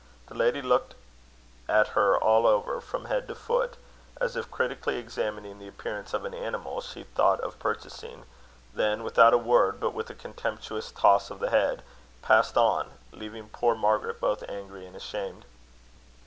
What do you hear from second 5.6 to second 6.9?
appearance of an animal